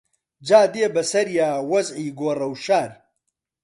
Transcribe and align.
جا 0.47 0.61
دێ 0.73 0.85
بەسەریا 0.95 1.49
وەزعی 1.71 2.15
گۆڕەوشار 2.19 2.91